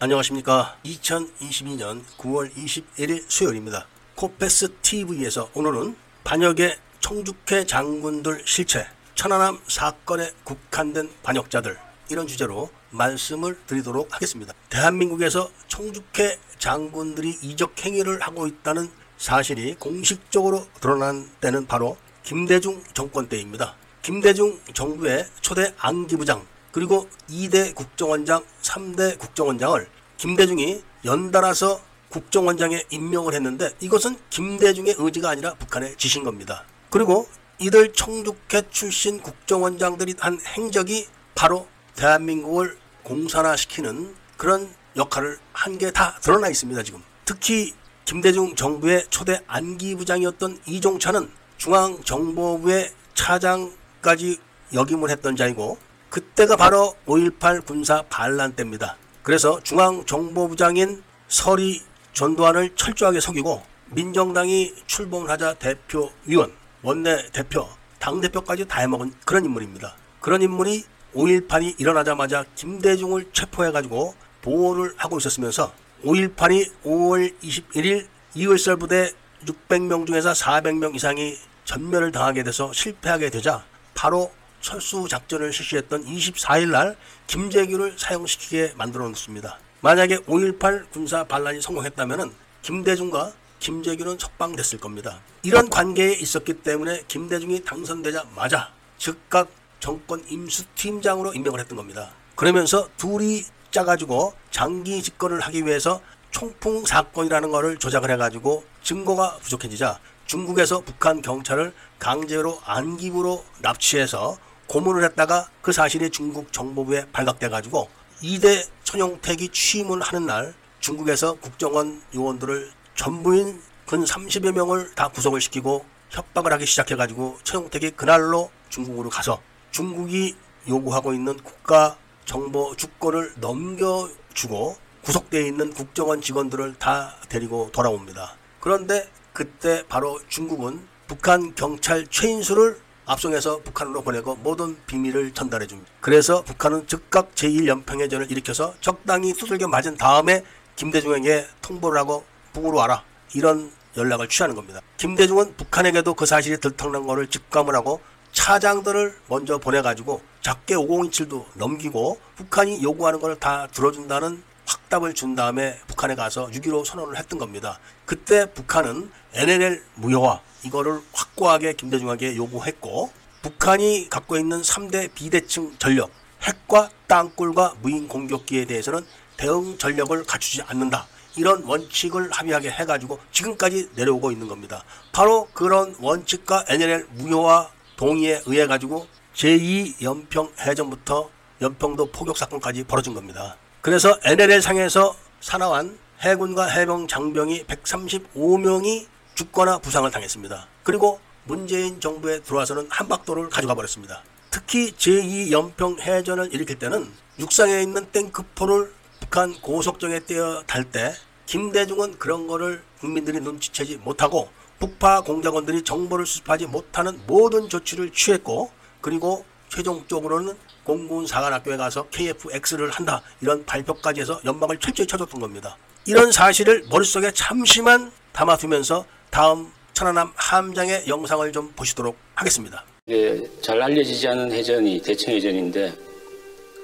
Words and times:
안녕하십니까. 0.00 0.76
2022년 0.84 2.04
9월 2.18 2.54
21일 2.54 3.24
수요일입니다. 3.26 3.88
코페스 4.14 4.76
TV에서 4.80 5.50
오늘은 5.54 5.96
반역의 6.22 6.78
청주회 7.00 7.66
장군들 7.66 8.42
실체, 8.46 8.86
천안함 9.16 9.58
사건에 9.66 10.30
국한된 10.44 11.10
반역자들 11.24 11.76
이런 12.10 12.28
주제로 12.28 12.70
말씀을 12.90 13.58
드리도록 13.66 14.14
하겠습니다. 14.14 14.54
대한민국에서 14.70 15.50
청주회 15.66 16.38
장군들이 16.60 17.38
이적 17.42 17.84
행위를 17.84 18.20
하고 18.20 18.46
있다는 18.46 18.88
사실이 19.16 19.74
공식적으로 19.80 20.64
드러난 20.80 21.28
때는 21.40 21.66
바로 21.66 21.96
김대중 22.22 22.84
정권 22.94 23.28
때입니다. 23.28 23.74
김대중 24.02 24.60
정부의 24.74 25.26
초대 25.40 25.74
안기부장 25.76 26.46
그리고 26.72 27.08
2대 27.30 27.74
국정원장, 27.74 28.44
3대 28.62 29.18
국정원장을 29.18 29.88
김대중이 30.16 30.82
연달아서 31.04 31.80
국정원장에 32.10 32.84
임명을 32.90 33.34
했는데 33.34 33.70
이것은 33.80 34.16
김대중의 34.30 34.96
의지가 34.98 35.30
아니라 35.30 35.54
북한의 35.54 35.96
지신 35.96 36.24
겁니다. 36.24 36.64
그리고 36.90 37.28
이들 37.58 37.92
청주회 37.92 38.62
출신 38.70 39.20
국정원장들이 39.20 40.14
한 40.18 40.38
행적이 40.56 41.06
바로 41.34 41.66
대한민국을 41.96 42.78
공산화시키는 43.02 44.14
그런 44.36 44.72
역할을 44.96 45.38
한 45.52 45.76
게 45.78 45.90
다 45.90 46.18
드러나 46.20 46.48
있습니다, 46.48 46.82
지금. 46.82 47.02
특히 47.24 47.74
김대중 48.04 48.54
정부의 48.54 49.06
초대 49.10 49.40
안기부장이었던 49.46 50.60
이종찬은 50.66 51.30
중앙정보부의 51.58 52.90
차장까지 53.14 54.38
역임을 54.72 55.10
했던 55.10 55.36
자이고 55.36 55.78
그때가 56.10 56.56
바로 56.56 56.94
5.18 57.06 57.64
군사 57.66 58.02
반란 58.08 58.54
때입니다. 58.54 58.96
그래서 59.22 59.60
중앙정보부장인 59.62 61.02
설이 61.28 61.82
전두환을 62.12 62.74
철저하게 62.74 63.20
속이고 63.20 63.62
민정당이 63.90 64.74
출범하자 64.86 65.54
대표위원, 65.54 66.52
원내 66.82 67.30
대표, 67.32 67.68
당대표까지 67.98 68.66
다 68.66 68.80
해먹은 68.80 69.12
그런 69.24 69.44
인물입니다. 69.44 69.94
그런 70.20 70.42
인물이 70.42 70.84
5.18이 71.14 71.80
일어나자마자 71.80 72.44
김대중을 72.54 73.30
체포해가지고 73.32 74.14
보호를 74.42 74.94
하고 74.96 75.18
있었으면서 75.18 75.72
5.18이 76.04 76.70
5월 76.84 77.40
21일 77.40 78.06
이월설 78.34 78.76
부대 78.76 79.12
600명 79.44 80.06
중에서 80.06 80.32
400명 80.32 80.94
이상이 80.94 81.36
전멸을 81.64 82.12
당하게 82.12 82.42
돼서 82.42 82.72
실패하게 82.72 83.30
되자 83.30 83.64
바로 83.94 84.30
철수 84.60 85.06
작전을 85.08 85.52
실시했던 85.52 86.04
24일 86.04 86.70
날 86.70 86.96
김재규를 87.26 87.98
사용시키게 87.98 88.74
만들어 88.76 89.08
놓습니다. 89.08 89.58
만약에 89.80 90.18
5.18 90.18 90.90
군사 90.90 91.24
반란이 91.24 91.60
성공했다면 91.62 92.32
김대중과 92.62 93.32
김재규는 93.60 94.18
석방됐을 94.18 94.78
겁니다. 94.78 95.20
이런 95.42 95.68
관계에 95.68 96.12
있었기 96.14 96.62
때문에 96.62 97.04
김대중이 97.08 97.64
당선되자마자 97.64 98.72
즉각 98.98 99.48
정권 99.80 100.24
임수팀장으로 100.28 101.34
임명을 101.34 101.60
했던 101.60 101.76
겁니다. 101.76 102.10
그러면서 102.34 102.88
둘이 102.96 103.44
짜가지고 103.70 104.34
장기 104.50 105.02
집권을 105.02 105.40
하기 105.40 105.64
위해서 105.66 106.00
총풍 106.30 106.84
사건이라는 106.84 107.50
것을 107.50 107.78
조작을 107.78 108.10
해가지고 108.10 108.64
증거가 108.82 109.36
부족해지자 109.38 109.98
중국에서 110.26 110.80
북한 110.80 111.22
경찰을 111.22 111.72
강제로 111.98 112.60
안기부로 112.64 113.44
납치해서 113.60 114.36
고문을 114.68 115.02
했다가 115.04 115.48
그 115.62 115.72
사실이 115.72 116.10
중국 116.10 116.52
정보부에 116.52 117.06
발각돼가지고 117.10 117.88
2대 118.22 118.68
천용택이 118.84 119.48
취임을 119.48 120.00
하는 120.00 120.26
날 120.26 120.54
중국에서 120.80 121.34
국정원 121.34 122.02
요원들을 122.14 122.70
전부인 122.94 123.60
근 123.86 124.04
30여 124.04 124.52
명을 124.52 124.94
다 124.94 125.08
구속을 125.08 125.40
시키고 125.40 125.84
협박을 126.10 126.52
하기 126.52 126.66
시작해가지고 126.66 127.38
천용택이 127.42 127.92
그날로 127.92 128.50
중국으로 128.68 129.08
가서 129.08 129.40
중국이 129.70 130.36
요구하고 130.68 131.14
있는 131.14 131.36
국가 131.38 131.96
정보 132.24 132.76
주권을 132.76 133.32
넘겨주고 133.36 134.76
구속되어 135.02 135.40
있는 135.40 135.72
국정원 135.72 136.20
직원들을 136.20 136.74
다 136.78 137.16
데리고 137.30 137.70
돌아옵니다. 137.72 138.36
그런데 138.60 139.08
그때 139.32 139.84
바로 139.88 140.20
중국은 140.28 140.86
북한 141.06 141.54
경찰 141.54 142.06
최인수를 142.08 142.78
압송해서 143.08 143.60
북한으로 143.62 144.02
보내고 144.02 144.36
모든 144.36 144.76
비밀을 144.86 145.32
전달해 145.32 145.66
줍니다. 145.66 145.90
그래서 146.00 146.42
북한은 146.44 146.86
즉각 146.86 147.34
제1연평해전을 147.34 148.30
일으켜서 148.30 148.74
적당히 148.80 149.32
두들겨 149.32 149.66
맞은 149.66 149.96
다음에 149.96 150.44
김대중에게 150.76 151.46
통보를 151.62 151.98
하고 151.98 152.24
북으로 152.52 152.76
와라. 152.76 153.02
이런 153.34 153.72
연락을 153.96 154.28
취하는 154.28 154.54
겁니다. 154.54 154.80
김대중은 154.98 155.56
북한에게도 155.56 156.14
그 156.14 156.26
사실이 156.26 156.60
들통난 156.60 157.06
것을 157.06 157.26
직감을 157.28 157.74
하고 157.74 158.00
차장들을 158.32 159.18
먼저 159.28 159.58
보내가지고 159.58 160.20
작게 160.42 160.74
5027도 160.76 161.46
넘기고 161.54 162.20
북한이 162.36 162.82
요구하는 162.82 163.20
걸 163.20 163.38
다 163.38 163.68
들어준다는 163.72 164.42
확답을 164.66 165.14
준 165.14 165.34
다음에 165.34 165.78
북한에 165.86 166.14
가서 166.14 166.48
6.15 166.48 166.84
선언을 166.84 167.16
했던 167.16 167.38
겁니다. 167.38 167.78
그때 168.04 168.52
북한은 168.52 169.10
NLL 169.32 169.82
무효화 169.94 170.40
이거를 170.64 171.00
확고하게 171.38 171.74
김대중에게 171.74 172.36
요구했고 172.36 173.10
북한이 173.42 174.08
갖고 174.10 174.36
있는 174.36 174.60
3대 174.60 175.14
비대칭 175.14 175.76
전력 175.78 176.10
핵과 176.42 176.90
땅굴과 177.06 177.76
무인 177.80 178.08
공격기에 178.08 178.66
대해서는 178.66 179.04
대응 179.36 179.78
전력을 179.78 180.24
갖추지 180.24 180.62
않는다. 180.62 181.06
이런 181.36 181.62
원칙을 181.62 182.30
합의하게 182.32 182.70
해가지고 182.70 183.18
지금까지 183.30 183.90
내려오고 183.94 184.32
있는 184.32 184.48
겁니다. 184.48 184.82
바로 185.12 185.48
그런 185.52 185.94
원칙과 186.00 186.64
NLL 186.68 187.06
무효화 187.12 187.70
동의에 187.96 188.42
의해 188.46 188.66
가지고 188.66 189.06
제2 189.34 190.02
연평 190.02 190.52
해전부터 190.60 191.30
연평도 191.60 192.10
포격 192.10 192.36
사건까지 192.36 192.84
벌어진 192.84 193.14
겁니다. 193.14 193.56
그래서 193.80 194.18
NLL 194.24 194.60
상에서 194.60 195.14
사나운 195.40 195.98
해군과 196.20 196.66
해병 196.66 197.06
장병이 197.06 197.64
135명이 197.64 199.06
죽거나 199.34 199.78
부상을 199.78 200.10
당했습니다. 200.10 200.66
그리고 200.82 201.20
문재인 201.48 201.98
정부에 201.98 202.40
들어와서는 202.42 202.86
한박도를 202.90 203.48
가져가 203.48 203.74
버렸습니다. 203.74 204.22
특히 204.50 204.92
제2연평 204.92 206.00
해전을 206.00 206.54
일으킬 206.54 206.78
때는 206.78 207.10
육상에 207.40 207.82
있는 207.82 208.06
탱크포를 208.12 208.92
북한 209.20 209.60
고속정에 209.60 210.20
떼어 210.26 210.62
달 210.66 210.84
때 210.84 211.14
김대중은 211.46 212.18
그런 212.18 212.46
거를 212.46 212.82
국민들이 213.00 213.40
눈치채지 213.40 213.96
못하고 214.04 214.50
북파 214.78 215.22
공작원들이 215.22 215.82
정보를 215.82 216.26
수집하지 216.26 216.66
못하는 216.66 217.18
모든 217.26 217.68
조치를 217.70 218.12
취했고 218.12 218.70
그리고 219.00 219.44
최종적으로는 219.70 220.54
공군 220.84 221.26
사관학교에 221.26 221.76
가서 221.78 222.08
KFX를 222.10 222.90
한다 222.90 223.22
이런 223.40 223.64
발표까지 223.64 224.20
해서 224.20 224.40
연방을 224.44 224.78
철저히 224.78 225.06
쳐줬던 225.06 225.40
겁니다. 225.40 225.76
이런 226.04 226.30
사실을 226.30 226.86
머릿속에 226.90 227.32
잠시만 227.32 228.12
담아두면서 228.32 229.06
다음 229.30 229.72
천안함 229.98 230.30
함장의 230.36 231.08
영상을 231.08 231.50
좀 231.50 231.72
보시도록 231.74 232.16
하겠습니다. 232.36 232.84
이게 233.08 233.50
잘 233.60 233.82
알려지지 233.82 234.28
않은 234.28 234.52
해전이 234.52 235.02
대청해전인데 235.02 235.92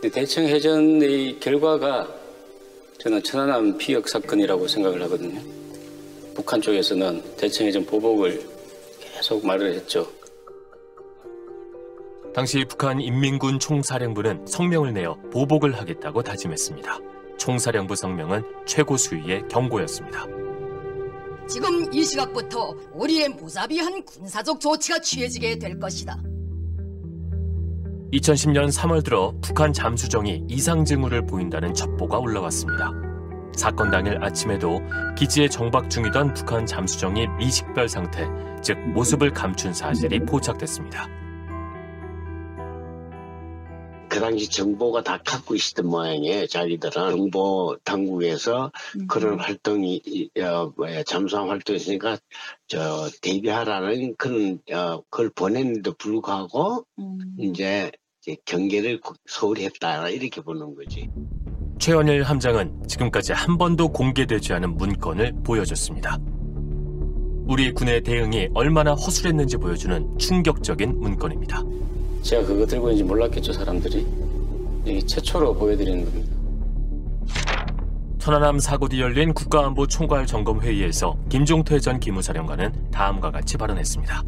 그 0.02 0.10
대청해전의 0.10 1.38
결과가 1.38 2.08
저는 2.98 3.22
천안함 3.22 3.78
피격 3.78 4.08
사건이라고 4.08 4.66
생각을 4.66 5.00
하거든요. 5.04 5.40
북한 6.34 6.60
쪽에서는 6.60 7.36
대청해전 7.36 7.86
보복을 7.86 8.44
계속 8.98 9.46
말을 9.46 9.74
했죠. 9.74 10.10
당시 12.34 12.64
북한 12.68 13.00
인민군 13.00 13.60
총사령부는 13.60 14.44
성명을 14.44 14.92
내어 14.92 15.14
보복을 15.32 15.78
하겠다고 15.78 16.24
다짐했습니다. 16.24 16.98
총사령부 17.38 17.94
성명은 17.94 18.42
최고 18.66 18.96
수위의 18.96 19.44
경고였습니다. 19.48 20.43
지금 21.48 21.92
이 21.92 22.04
시각부터 22.04 22.74
우리의 22.92 23.28
무자비한 23.30 24.04
군사적 24.04 24.60
조치가 24.60 25.00
취해지게 25.00 25.58
될 25.58 25.78
것이다. 25.78 26.18
2010년 28.12 28.70
3월 28.72 29.04
들어 29.04 29.34
북한 29.42 29.72
잠수정이 29.72 30.44
이상 30.48 30.84
징후를 30.84 31.26
보인다는 31.26 31.74
첩보가 31.74 32.18
올라왔습니다. 32.18 32.92
사건 33.56 33.90
당일 33.90 34.22
아침에도 34.22 34.80
기지에 35.16 35.48
정박 35.48 35.90
중이던 35.90 36.34
북한 36.34 36.66
잠수정이 36.66 37.26
미식별 37.38 37.88
상태, 37.88 38.26
즉 38.62 38.78
모습을 38.92 39.32
감춘 39.32 39.72
사실이 39.72 40.20
포착됐습니다. 40.20 41.08
그 44.14 44.20
당시 44.20 44.48
정보가 44.48 45.02
다 45.02 45.18
갖고 45.24 45.56
있었던 45.56 45.86
모양이에요. 45.88 46.46
자기들은 46.46 46.92
정보 46.92 47.76
당국에서 47.82 48.70
그런 49.08 49.40
활동이 49.40 50.00
이- 50.06 50.30
어, 50.40 50.72
뭐야, 50.76 51.02
잠수함 51.02 51.48
활동했으니까 51.50 52.18
저 52.68 53.08
대비하라는 53.22 54.14
그런 54.16 54.60
어, 54.72 55.02
그걸 55.10 55.30
보냈는데도 55.30 55.94
불구하고 55.98 56.84
이제 57.38 57.90
이제 58.22 58.36
경계를 58.44 59.00
구- 59.00 59.14
소홀히 59.26 59.64
했다 59.64 60.08
이렇게 60.10 60.40
보는 60.40 60.76
거지. 60.76 61.10
최원일 61.80 62.22
함장은 62.22 62.86
지금까지 62.86 63.32
한 63.32 63.58
번도 63.58 63.88
공개되지 63.88 64.52
않은 64.52 64.76
문건을 64.76 65.32
보여줬습니다. 65.44 66.18
우리 67.48 67.72
군의 67.72 68.00
대응이 68.02 68.50
얼마나 68.54 68.92
허술했는지 68.94 69.56
보여주는 69.56 70.16
충격적인 70.18 71.00
문건입니다. 71.00 71.62
제가 72.24 72.46
그거 72.46 72.66
들고 72.66 72.88
있는지 72.88 73.04
몰랐겠죠 73.04 73.52
사람들이. 73.52 74.06
이 74.86 75.02
최초로 75.06 75.54
보여드리는 75.54 76.04
겁니다. 76.04 76.34
천안함 78.18 78.58
사고 78.58 78.88
뒤 78.88 79.00
열린 79.02 79.34
국가안보 79.34 79.86
총괄 79.86 80.26
점검 80.26 80.60
회의에서 80.60 81.16
김종태 81.28 81.78
전 81.78 82.00
기무사령관은 82.00 82.90
다음과 82.90 83.30
같이 83.30 83.58
발언했습니다. 83.58 84.22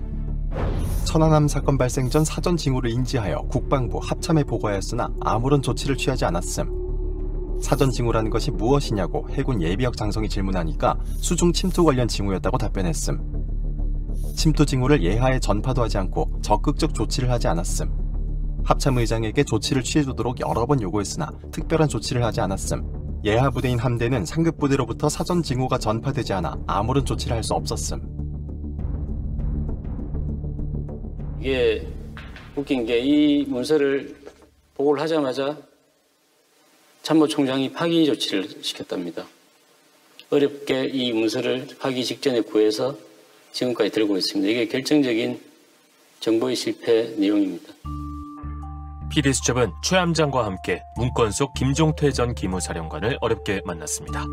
천안함 1.04 1.48
사건 1.48 1.78
발생 1.78 2.10
전 2.10 2.22
사전 2.22 2.58
징후를 2.58 2.90
인지하여 2.90 3.38
국방부 3.48 3.98
합참에 4.02 4.44
보고하였으나 4.44 5.08
아무런 5.20 5.62
조치를 5.62 5.96
취하지 5.96 6.26
않았음. 6.26 7.60
사전 7.62 7.90
징후라는 7.90 8.30
것이 8.30 8.50
무엇이냐고 8.50 9.26
해군 9.30 9.62
예비역 9.62 9.96
장성이 9.96 10.28
질문하니까 10.28 10.98
수중 11.16 11.54
침투 11.54 11.84
관련 11.84 12.06
징후였다고 12.06 12.58
답변했음. 12.58 13.55
침투 14.34 14.66
징후를 14.66 15.02
예하에 15.02 15.40
전파도 15.40 15.82
하지 15.82 15.98
않고 15.98 16.40
적극적 16.42 16.94
조치를 16.94 17.30
하지 17.30 17.48
않았음. 17.48 17.90
합참 18.64 18.98
의장에게 18.98 19.44
조치를 19.44 19.82
취해주도록 19.82 20.40
여러 20.40 20.66
번 20.66 20.80
요구했으나 20.82 21.30
특별한 21.52 21.88
조치를 21.88 22.24
하지 22.24 22.40
않았음. 22.40 23.20
예하 23.24 23.50
부대인 23.50 23.78
함대는 23.78 24.24
상급 24.26 24.58
부대로부터 24.58 25.08
사전 25.08 25.42
징후가 25.42 25.78
전파되지 25.78 26.32
않아 26.34 26.58
아무런 26.66 27.04
조치를 27.04 27.36
할 27.36 27.42
수 27.42 27.54
없었음. 27.54 28.00
이게 31.40 31.86
웃긴 32.56 32.86
게 32.86 32.98
이 33.00 33.44
문서를 33.48 34.16
보고를 34.74 35.02
하자마자 35.02 35.56
참모총장이 37.02 37.72
파기 37.72 38.04
조치를 38.06 38.48
시켰답니다. 38.62 39.26
어렵게 40.30 40.86
이 40.86 41.12
문서를 41.12 41.68
파기 41.78 42.04
직전에 42.04 42.40
구해서 42.40 42.96
지금까지 43.56 43.90
들고 43.90 44.18
있습니다. 44.18 44.50
이게 44.50 44.66
결정적인 44.68 45.40
정보의 46.20 46.54
실패 46.54 47.14
내용입니다. 47.16 47.72
PD수첩은 49.10 49.72
최 49.82 49.96
함장과 49.96 50.44
함께 50.44 50.82
문건 50.96 51.30
속 51.30 51.54
김종태 51.54 52.10
전 52.12 52.34
기무사령관을 52.34 53.16
어렵게 53.20 53.62
만났습니다. 53.64 54.26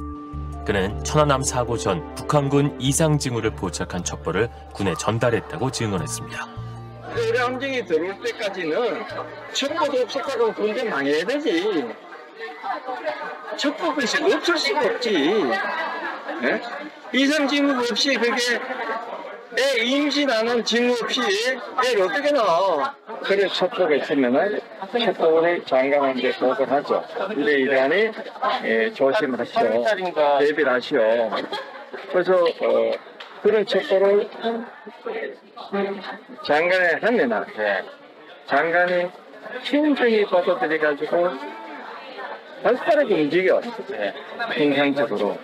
그는 0.66 1.02
천안함 1.04 1.44
사고 1.44 1.78
전 1.78 2.16
북한군 2.16 2.82
이상 2.82 3.18
징후를 3.18 3.52
포착한 3.52 4.04
첩보를 4.04 4.50
군에 4.74 4.94
전달했다고 5.00 5.72
증언했습니다. 5.72 6.48
우리 7.16 7.38
함정이 7.38 7.86
들어올 7.86 8.20
때까지는 8.22 9.06
첩보도 9.54 10.02
없었다고 10.02 10.54
군대 10.54 10.84
망해야 10.84 11.26
되지. 11.26 11.86
첩보 13.58 13.88
없이 13.88 14.18
없을 14.22 14.58
수가 14.58 14.86
없지. 14.86 15.14
예? 16.44 16.62
이상 17.14 17.48
징후 17.48 17.80
없이 17.90 18.16
그게 18.16 18.60
애 19.60 19.84
임신하는 19.84 20.64
징후 20.64 20.96
없이 21.04 21.22
애를 21.86 22.04
어떻게 22.04 22.32
낳아? 22.32 22.96
그래 23.24 23.48
첩보가 23.48 23.94
있으면은 23.96 24.60
첩보를 24.92 25.64
장관한테 25.66 26.32
보고를 26.34 26.72
하죠. 26.72 27.04
이래 27.38 27.52
이러하니 27.54 28.12
예, 28.66 28.92
조심하시오. 28.94 29.84
대비를 30.40 30.70
하시오. 30.74 31.30
그래서 32.12 32.34
어, 32.36 32.92
그런 33.42 33.66
첩보를 33.66 34.30
장관에 36.46 37.00
하면은 37.02 37.44
장관이 38.48 39.10
신중히 39.64 40.26
받아들여가지고 40.26 41.30
발빠르게 42.64 43.14
움직여 43.14 43.62
통상적으로 44.56 45.38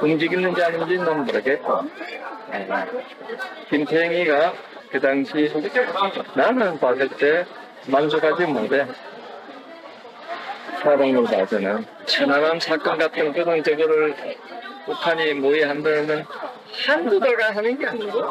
움직이는지 0.00 0.62
아닌지 0.62 0.98
는 0.98 1.24
모르겠고 1.24 1.80
예. 2.52 2.68
김태형이가 3.70 4.52
그 4.90 5.00
당시 5.00 5.52
나는 6.34 6.78
봤을 6.78 7.08
때 7.08 7.44
만족하지 7.88 8.46
못해 8.46 8.86
사랑을 10.82 11.24
받으는 11.24 11.84
천안함 12.06 12.60
사건 12.60 12.98
같은 12.98 13.32
그런 13.32 13.62
저거를 13.62 14.14
북한이 14.84 15.34
모의한다면 15.34 16.24
한두 16.86 17.18
달간 17.18 17.56
하는 17.56 17.78
게 17.78 17.86
아니고 17.86 18.22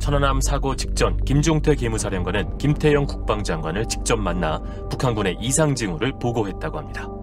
천안함 0.00 0.40
사고 0.40 0.76
직전 0.76 1.16
김종태 1.24 1.74
기무사령관은 1.74 2.58
김태영 2.58 3.06
국방장관을 3.06 3.86
직접 3.86 4.16
만나 4.16 4.60
북한군의 4.90 5.38
이상 5.40 5.74
징후를 5.74 6.12
보고했다고 6.20 6.78
합니다. 6.78 7.13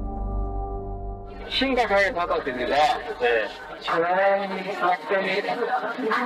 심각하게 1.51 2.13
받아들이라 2.13 2.75
네. 3.19 3.47
천안함 3.81 4.73
사건이 4.73 5.31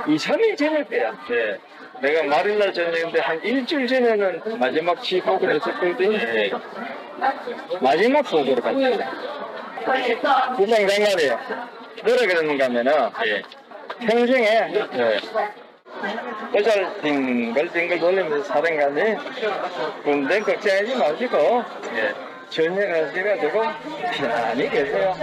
2, 0.06 0.16
3일 0.16 0.56
전일 0.56 0.84
때야 0.84 1.12
네. 1.28 1.58
내가 2.00 2.22
말일날 2.24 2.72
저녁인데 2.72 3.20
한 3.20 3.42
일주일 3.42 3.86
전에는 3.86 4.58
마지막 4.58 5.02
지보고를 5.02 5.56
했었거든요. 5.56 6.60
마지막 7.80 8.22
보고를 8.22 8.62
갔어요. 8.62 8.98
국방장관이 10.56 11.28
뭐라 12.04 12.26
그러는가 12.26 12.64
하면은 12.66 13.10
평생에 14.00 14.74
여자를 16.54 17.00
뒹글뒹글 17.00 17.98
돌리면서 17.98 18.44
사령관이 18.44 19.16
군대 20.04 20.40
걱정하지 20.40 20.96
마시고 20.96 21.64
전역하셔가지고 22.50 23.62
편안히 24.16 24.68
계세요. 24.70 25.14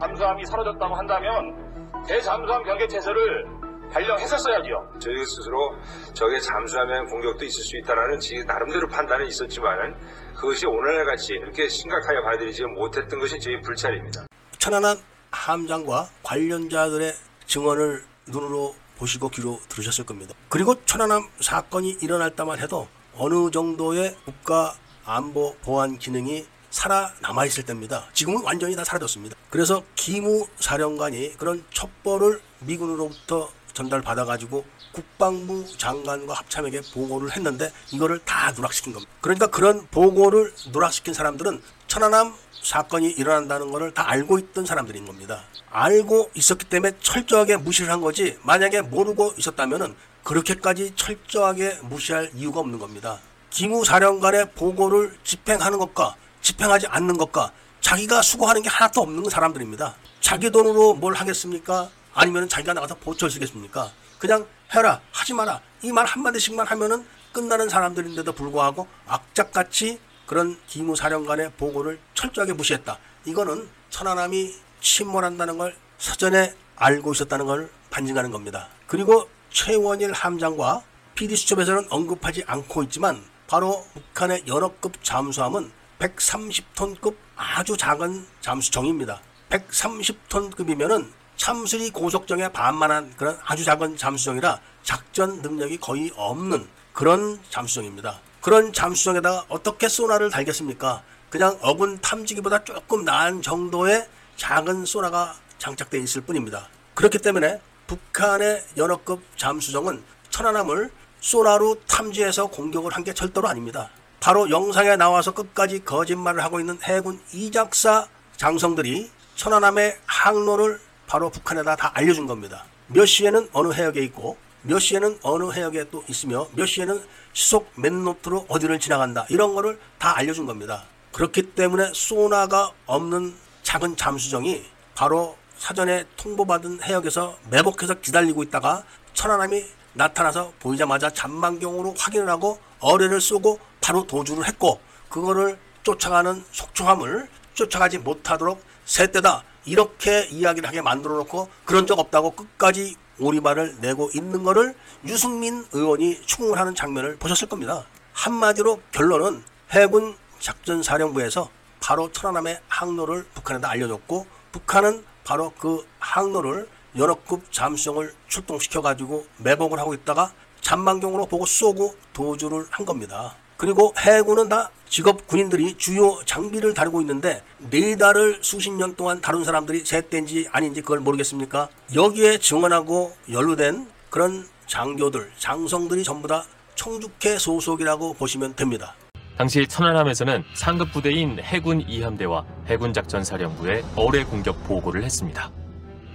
잠수함이 0.00 0.44
사라졌다고 0.44 0.94
한다면 0.96 2.02
대잠수함 2.04 2.64
경계 2.64 2.86
태세를 2.88 3.61
발령했었어야지요. 3.92 4.92
저희 4.98 5.16
스스로 5.24 5.76
적의 6.14 6.40
잠수하면 6.40 7.06
공격도 7.06 7.44
있을 7.44 7.62
수 7.62 7.76
있다라는 7.78 8.18
지 8.20 8.42
나름대로 8.46 8.88
판단은 8.88 9.26
있었지만은 9.26 9.94
그것이 10.34 10.66
오늘날 10.66 11.04
같이 11.04 11.34
이렇게 11.34 11.68
심각하게 11.68 12.22
받아들이지 12.24 12.62
못했던 12.64 13.18
것이 13.18 13.38
저희 13.38 13.60
불찰입니다. 13.60 14.26
천안함 14.58 14.96
함장과 15.30 16.08
관련자들의 16.22 17.12
증언을 17.46 18.04
눈으로 18.26 18.74
보시고 18.98 19.28
귀로 19.30 19.58
들으셨을 19.68 20.04
겁니다. 20.04 20.34
그리고 20.48 20.74
천안함 20.84 21.28
사건이 21.40 21.98
일어날 22.02 22.30
때만 22.30 22.58
해도 22.60 22.88
어느 23.14 23.50
정도의 23.50 24.16
국가 24.24 24.74
안보 25.04 25.56
보안 25.62 25.98
기능이 25.98 26.46
살아남아 26.70 27.44
있을 27.44 27.64
때입니다. 27.64 28.08
지금은 28.14 28.42
완전히 28.44 28.74
다 28.74 28.84
사라졌습니다. 28.84 29.36
그래서 29.50 29.82
기무 29.94 30.46
사령관이 30.58 31.36
그런 31.36 31.64
첩보를 31.70 32.40
미군으로부터 32.60 33.50
전달받아가지고 33.74 34.64
국방부 34.92 35.66
장관과 35.78 36.34
합참에게 36.34 36.82
보고를 36.92 37.34
했는데 37.36 37.72
이거를 37.92 38.18
다 38.20 38.52
누락시킨 38.52 38.92
겁니다. 38.92 39.12
그러니까 39.20 39.46
그런 39.46 39.86
보고를 39.90 40.52
누락시킨 40.72 41.14
사람들은 41.14 41.62
천안함 41.86 42.34
사건이 42.62 43.10
일어난다는 43.10 43.72
것을 43.72 43.92
다 43.92 44.08
알고 44.08 44.38
있던 44.38 44.64
사람들인 44.64 45.04
겁니다. 45.06 45.42
알고 45.70 46.30
있었기 46.34 46.66
때문에 46.66 46.92
철저하게 47.00 47.56
무시를 47.56 47.90
한 47.90 48.00
거지 48.00 48.38
만약에 48.42 48.82
모르고 48.82 49.34
있었다면은 49.36 49.94
그렇게까지 50.22 50.92
철저하게 50.94 51.78
무시할 51.82 52.30
이유가 52.34 52.60
없는 52.60 52.78
겁니다. 52.78 53.18
기무 53.50 53.84
사령관의 53.84 54.52
보고를 54.52 55.18
집행하는 55.24 55.78
것과 55.78 56.14
집행하지 56.40 56.86
않는 56.86 57.18
것과 57.18 57.52
자기가 57.80 58.22
수고하는 58.22 58.62
게 58.62 58.68
하나도 58.68 59.02
없는 59.02 59.28
사람들입니다. 59.28 59.94
자기 60.20 60.50
돈으로 60.50 60.94
뭘 60.94 61.14
하겠습니까? 61.14 61.90
아니면 62.14 62.48
자기가 62.48 62.72
나가서 62.74 62.96
보초를 62.96 63.30
쓰겠습니까? 63.30 63.90
그냥 64.18 64.46
해라, 64.74 65.00
하지 65.12 65.34
마라. 65.34 65.60
이 65.82 65.90
말 65.92 66.06
한마디씩만 66.06 66.66
하면은 66.66 67.04
끝나는 67.32 67.68
사람들인데도 67.68 68.32
불구하고 68.32 68.86
악착같이 69.06 69.98
그런 70.26 70.58
기무사령관의 70.66 71.52
보고를 71.58 71.98
철저하게 72.14 72.52
무시했다. 72.52 72.98
이거는 73.24 73.68
천안함이 73.90 74.54
침몰한다는 74.80 75.58
걸 75.58 75.74
사전에 75.98 76.54
알고 76.76 77.12
있었다는 77.12 77.46
걸 77.46 77.70
반증하는 77.90 78.30
겁니다. 78.30 78.68
그리고 78.86 79.28
최원일 79.50 80.12
함장과 80.12 80.82
PD수첩에서는 81.14 81.86
언급하지 81.90 82.44
않고 82.46 82.82
있지만 82.84 83.22
바로 83.46 83.84
북한의 83.94 84.44
연어급 84.46 85.02
잠수함은 85.04 85.70
130톤급 85.98 87.16
아주 87.36 87.76
작은 87.76 88.26
잠수정입니다. 88.40 89.20
130톤급이면은 89.50 91.10
참수리 91.46 91.90
고속정의 91.90 92.52
반만한 92.52 93.14
그런 93.16 93.36
아주 93.44 93.64
작은 93.64 93.96
잠수정이라 93.96 94.60
작전 94.84 95.42
능력이 95.42 95.78
거의 95.78 96.12
없는 96.14 96.68
그런 96.92 97.40
잠수정입니다. 97.50 98.20
그런 98.40 98.72
잠수정에다가 98.72 99.46
어떻게 99.48 99.88
소나를 99.88 100.30
달겠습니까? 100.30 101.02
그냥 101.30 101.58
어군 101.60 102.00
탐지기보다 102.00 102.62
조금 102.62 103.04
나은 103.04 103.42
정도의 103.42 104.06
작은 104.36 104.84
소나가 104.86 105.34
장착되어 105.58 106.00
있을 106.02 106.20
뿐입니다. 106.20 106.68
그렇기 106.94 107.18
때문에 107.18 107.60
북한의 107.88 108.62
연어급 108.76 109.24
잠수정은 109.36 110.00
천안함을 110.30 110.92
소나로 111.18 111.74
탐지해서 111.88 112.46
공격을 112.46 112.92
한 112.94 113.02
게 113.02 113.12
절대로 113.12 113.48
아닙니다. 113.48 113.90
바로 114.20 114.48
영상에 114.48 114.94
나와서 114.94 115.32
끝까지 115.32 115.84
거짓말을 115.84 116.44
하고 116.44 116.60
있는 116.60 116.78
해군 116.84 117.20
이작사 117.32 118.06
장성들이 118.36 119.10
천안함의 119.34 119.98
항로를 120.06 120.80
바로 121.12 121.28
북한에다 121.28 121.76
다 121.76 121.90
알려준 121.92 122.26
겁니다. 122.26 122.64
몇 122.86 123.04
시에는 123.04 123.50
어느 123.52 123.70
해역에 123.70 124.00
있고 124.04 124.38
몇 124.62 124.78
시에는 124.78 125.18
어느 125.22 125.52
해역에 125.52 125.90
또 125.90 126.02
있으며 126.08 126.48
몇 126.52 126.64
시에는 126.64 127.04
시속 127.34 127.70
몇 127.74 127.92
노트로 127.92 128.46
어디를 128.48 128.80
지나간다 128.80 129.26
이런 129.28 129.54
거를 129.54 129.78
다 129.98 130.16
알려준 130.16 130.46
겁니다. 130.46 130.84
그렇기 131.12 131.54
때문에 131.54 131.90
소나가 131.92 132.72
없는 132.86 133.34
작은 133.62 133.96
잠수정이 133.96 134.64
바로 134.94 135.36
사전에 135.58 136.06
통보받은 136.16 136.82
해역에서 136.82 137.36
매복해서 137.50 138.00
기다리고 138.00 138.42
있다가 138.44 138.82
천안함이 139.12 139.66
나타나서 139.92 140.54
보이자마자 140.60 141.10
잔망경으로 141.10 141.94
확인을 141.98 142.30
하고 142.30 142.58
어뢰를 142.80 143.20
쏘고 143.20 143.58
바로 143.82 144.06
도주를 144.06 144.46
했고 144.48 144.80
그거를 145.10 145.58
쫓아가는 145.82 146.42
속초함을 146.52 147.28
쫓아가지 147.52 147.98
못하도록 147.98 148.64
새때다 148.86 149.44
이렇게 149.64 150.26
이야기를 150.26 150.68
하게 150.68 150.80
만들어 150.82 151.16
놓고 151.16 151.48
그런 151.64 151.86
적 151.86 151.98
없다고 151.98 152.32
끝까지 152.32 152.96
오리발을 153.18 153.76
내고 153.80 154.10
있는 154.14 154.42
거를 154.42 154.74
유승민 155.06 155.64
의원이 155.72 156.22
추궁을 156.26 156.74
장면을 156.74 157.16
보셨을 157.16 157.48
겁니다. 157.48 157.84
한마디로 158.12 158.80
결론은 158.90 159.42
해군 159.70 160.16
작전사령부에서 160.38 161.48
바로 161.80 162.10
천안함의 162.12 162.60
항로를 162.68 163.24
북한에다 163.34 163.70
알려줬고 163.70 164.26
북한은 164.52 165.04
바로 165.24 165.52
그 165.58 165.86
항로를 165.98 166.68
연어급 166.96 167.50
잠수정을 167.52 168.14
출동시켜 168.28 168.82
가지고 168.82 169.26
매복을 169.38 169.78
하고 169.78 169.94
있다가 169.94 170.32
잔망경으로 170.60 171.26
보고 171.26 171.46
쏘고 171.46 171.96
도주를 172.12 172.66
한 172.70 172.84
겁니다. 172.84 173.34
그리고 173.62 173.94
해군은 173.96 174.48
다 174.48 174.72
직업 174.88 175.28
군인들이 175.28 175.78
주요 175.78 176.18
장비를 176.24 176.74
다루고 176.74 177.00
있는데 177.02 177.44
레이더를 177.70 178.38
수십 178.40 178.72
년 178.72 178.96
동안 178.96 179.20
다룬 179.20 179.44
사람들이 179.44 179.84
셋대인지 179.84 180.48
아닌지 180.50 180.80
그걸 180.80 180.98
모르겠습니까? 180.98 181.68
여기에 181.94 182.38
증언하고 182.38 183.12
연루된 183.30 183.86
그런 184.10 184.48
장교들, 184.66 185.30
장성들이 185.38 186.02
전부 186.02 186.26
다 186.26 186.42
청주회 186.74 187.38
소속이라고 187.38 188.14
보시면 188.14 188.56
됩니다. 188.56 188.96
당시 189.38 189.64
천안함에서는 189.64 190.42
상급 190.54 190.90
부대인 190.90 191.38
해군 191.38 191.82
이함대와 191.82 192.44
해군 192.66 192.92
작전 192.92 193.22
사령부에 193.22 193.84
어뢰 193.94 194.24
공격 194.24 194.64
보고를 194.64 195.04
했습니다. 195.04 195.52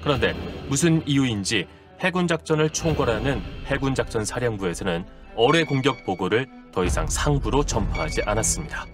그런데 0.04 0.34
무슨 0.68 1.02
이유인지 1.08 1.66
해군 2.02 2.28
작전을 2.28 2.72
총괄하는 2.72 3.42
해군 3.68 3.96
작전 3.96 4.26
사령부에서는 4.26 5.06
어뢰 5.38 5.64
공격 5.64 6.04
보고를 6.06 6.57
더 6.72 6.84
이상 6.84 7.08
상부로 7.08 7.64
전파하지 7.64 8.22
않았습니다. 8.24 8.86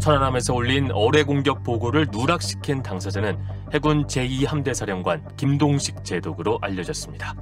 천안함에서 0.00 0.54
올린 0.54 0.90
어뢰 0.92 1.24
공격 1.24 1.64
보고를 1.64 2.06
누락시킨 2.12 2.82
당사자는 2.82 3.38
해군 3.74 4.06
제2함대 4.06 4.72
사령관 4.72 5.26
김동식 5.36 6.04
제독으로 6.04 6.58
알려졌습니다. 6.62 7.34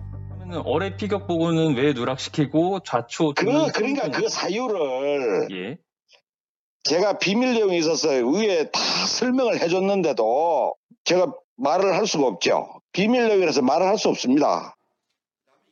어뢰 0.65 0.97
피격 0.97 1.27
보고는 1.27 1.77
왜 1.77 1.93
누락시키고 1.93 2.81
좌초 2.81 3.35
그, 3.35 3.45
그러니까 3.73 4.09
그 4.11 4.29
사유를 4.29 5.49
예. 5.51 5.77
제가 6.85 7.19
비밀 7.19 7.55
내용이 7.55 7.79
있어서 7.79 8.13
의회에 8.13 8.71
다 8.71 8.81
설명을 8.81 9.61
해줬는데도 9.61 10.75
제가 11.05 11.35
말을 11.57 11.95
할 11.95 12.07
수가 12.07 12.27
없죠. 12.27 12.81
비밀 12.93 13.27
내용이라서 13.29 13.63
말을 13.63 13.87
할 13.87 13.99
수 13.99 14.09
없습니다. 14.09 14.77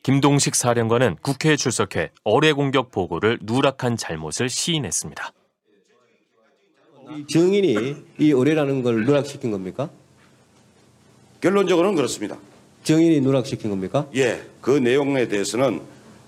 김동식 0.02 0.54
사령관은 0.56 1.16
국회에 1.22 1.56
출석해 1.56 2.10
어뢰 2.24 2.52
공격 2.52 2.90
보고를 2.90 3.38
누락한 3.42 3.96
잘못을 3.96 4.48
시인했습니다. 4.48 5.32
증인이 7.28 7.96
이 8.18 8.30
의뢰라는 8.30 8.82
걸 8.82 9.04
누락시킨 9.04 9.50
겁니까? 9.50 9.90
결론적으로는 11.40 11.94
그렇습니다. 11.96 12.36
증인이 12.84 13.20
누락시킨 13.20 13.70
겁니까? 13.70 14.08
예, 14.16 14.42
그 14.60 14.70
내용에 14.70 15.28
대해서는 15.28 15.82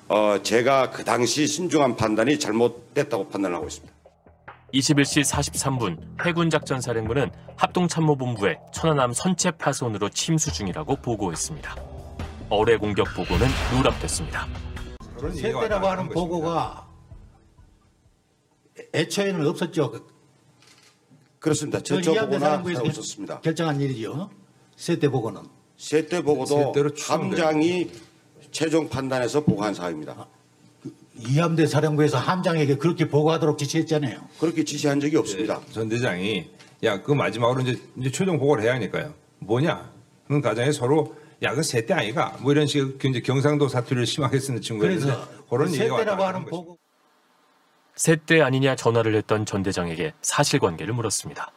어, 0.08 0.38
제가 0.42 0.90
그 0.90 1.04
당시 1.04 1.46
신중한 1.46 1.96
판단이 1.96 2.38
잘못됐다고 2.38 3.28
판단하고 3.28 3.66
있습니다. 3.66 3.93
21시 4.74 5.24
43분 5.24 5.98
해군작전사령부는 6.24 7.30
합동참모본부에 7.56 8.58
천안함 8.72 9.12
선체 9.12 9.50
파손으로 9.52 10.08
침수 10.08 10.52
중이라고 10.52 10.96
보고했습니다. 10.96 11.76
어뢰 12.50 12.76
공격 12.76 13.06
보고는 13.14 13.46
누락됐습니다. 13.72 14.48
세대라고 15.32 15.86
하는 15.86 16.08
보고가 16.08 16.88
애초에는 18.92 19.46
없었죠. 19.46 19.92
그렇습니다. 21.38 21.78
저 21.80 21.96
제적 21.96 22.14
이함대 22.14 22.38
보고나 22.38 22.82
있었습니다. 22.90 23.40
결정한 23.40 23.80
일이죠. 23.80 24.30
세대 24.76 25.08
보고는. 25.08 25.42
세대 25.76 26.20
보고도. 26.22 26.72
함장이 27.06 27.90
최종 28.50 28.88
판단해서 28.88 29.44
보고한 29.44 29.74
사항입니다. 29.74 30.26
이함대 31.16 31.66
사령부에서 31.66 32.18
함장에게 32.18 32.76
그렇게 32.76 33.08
보고하도록 33.08 33.56
지시했잖아요. 33.58 34.20
그렇게 34.40 34.64
지시한 34.64 35.00
적이 35.00 35.16
없습니다. 35.18 35.60
전 35.72 35.88
대장이 35.88 36.50
야 36.84 37.02
그 37.02 37.12
마지막으로 37.12 37.62
이제, 37.62 37.80
이제 37.96 38.10
최종 38.10 38.38
보고를 38.38 38.64
해야 38.64 38.74
하니까요. 38.74 39.14
뭐냐? 39.38 39.90
그런 40.26 40.40
가정에 40.42 40.72
서로 40.72 41.14
야 41.42 41.54
그 41.54 41.62
세대 41.62 41.94
아이가 41.94 42.36
뭐 42.40 42.52
이런 42.52 42.66
식의 42.66 42.98
그 42.98 43.08
이제 43.08 43.20
경상도 43.20 43.68
사투리를 43.68 44.06
심하게 44.06 44.38
쓰는 44.38 44.60
친구였는데 44.60 45.04
그래서 45.06 45.28
그런 45.48 45.68
얘기가 45.68 45.98
세대라고 45.98 46.22
왔다 46.22 46.34
하는 46.38 46.46
보고 46.48 46.78
새때 47.94 48.40
아니냐 48.40 48.76
전화를 48.76 49.14
했던 49.14 49.44
전 49.46 49.62
대장에게 49.62 50.14
사실관계를 50.22 50.94
물었습니다. 50.94 51.52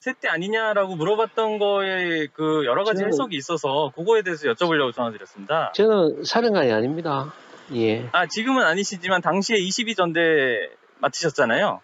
세대 0.00 0.28
아니냐라고 0.28 0.96
물어봤던 0.96 1.58
거에 1.58 2.26
그 2.34 2.64
여러 2.66 2.84
가지 2.84 3.02
저는- 3.02 3.08
해석이 3.08 3.36
있어서 3.36 3.90
그거에 3.96 4.22
대해서 4.22 4.48
여쭤보려고 4.48 4.92
전화드렸습니다. 4.94 5.72
저는 5.74 6.24
사령관이 6.24 6.70
아닙니다. 6.72 7.32
예. 7.72 8.08
아 8.12 8.26
지금은 8.26 8.64
아니시지만 8.64 9.20
당시에 9.22 9.56
22전대 9.56 10.70
맡으셨잖아요. 10.98 11.80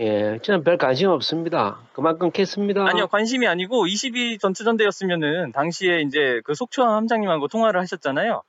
예. 0.00 0.38
저는 0.42 0.62
별 0.62 0.76
관심 0.76 1.08
없습니다. 1.10 1.80
그만 1.92 2.18
끊겠습니다. 2.18 2.86
아니요 2.86 3.06
관심이 3.08 3.46
아니고 3.46 3.86
22 3.86 4.38
전투전대였으면은 4.38 5.52
당시에 5.52 6.02
이제 6.02 6.40
그 6.44 6.54
속초함 6.54 6.92
함장님하고 6.92 7.48
통화를 7.48 7.80
하셨잖아요. 7.80 8.42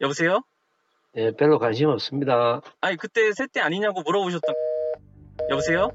여보세요? 0.00 0.42
예, 1.16 1.30
별로 1.32 1.58
관심 1.58 1.88
없습니다. 1.88 2.60
아니 2.80 2.96
그때 2.96 3.32
세대 3.32 3.60
아니냐고 3.60 4.02
물어보셨던 4.02 4.54
여보세요? 5.50 5.90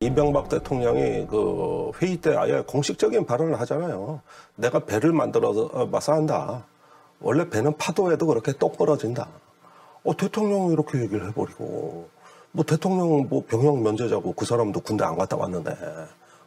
이명박 0.00 0.48
대통령이 0.48 1.26
그 1.28 1.92
회의 2.00 2.16
때 2.16 2.34
아예 2.36 2.62
공식적인 2.66 3.26
발언을 3.26 3.60
하잖아요. 3.60 4.20
내가 4.56 4.84
배를 4.84 5.12
만들어서 5.12 5.66
어, 5.72 5.86
마사 5.86 6.14
한다. 6.14 6.66
원래 7.22 7.48
배는 7.48 7.76
파도에도 7.76 8.26
그렇게 8.26 8.52
똑부러진다. 8.52 9.28
어, 10.04 10.16
대통령이 10.16 10.72
이렇게 10.72 11.00
얘기를 11.00 11.28
해버리고, 11.28 12.08
뭐 12.50 12.64
대통령 12.64 13.28
뭐 13.28 13.44
병역 13.48 13.80
면제자고 13.80 14.32
그 14.32 14.44
사람도 14.44 14.80
군대 14.80 15.04
안 15.04 15.16
갔다 15.16 15.36
왔는데, 15.36 15.76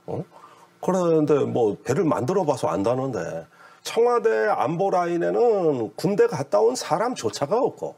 어? 0.08 0.24
그런데 0.82 1.34
뭐 1.39 1.77
배를 1.84 2.03
만들어 2.03 2.44
봐서 2.44 2.67
안다는데, 2.67 3.46
청와대 3.82 4.48
안보 4.48 4.89
라인에는 4.89 5.94
군대 5.96 6.27
갔다 6.27 6.60
온 6.60 6.75
사람조차가 6.75 7.58
없고, 7.58 7.96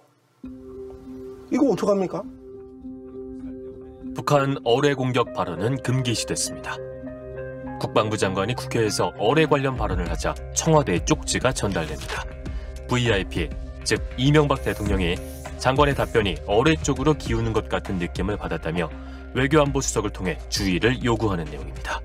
이거 1.51 1.69
어떡합니까? 1.71 2.23
북한 4.15 4.57
어뢰 4.63 4.93
공격 4.93 5.33
발언은 5.33 5.81
금기시됐습니다. 5.81 6.75
국방부 7.79 8.17
장관이 8.17 8.55
국회에서 8.55 9.13
어뢰 9.19 9.45
관련 9.45 9.75
발언을 9.75 10.09
하자 10.09 10.33
청와대에 10.55 11.05
쪽지가 11.05 11.53
전달됩니다. 11.53 12.36
VIP, 12.87 13.49
즉 13.83 14.01
이명박 14.17 14.63
대통령이 14.63 15.15
장관의 15.59 15.95
답변이 15.95 16.35
어뢰 16.45 16.75
쪽으로 16.75 17.13
기우는 17.13 17.53
것 17.53 17.69
같은 17.69 17.97
느낌을 17.97 18.37
받았다며 18.37 18.89
외교안보 19.33 19.81
수석을 19.81 20.11
통해 20.11 20.37
주의를 20.49 21.03
요구하는 21.03 21.45
내용입니다. 21.45 22.01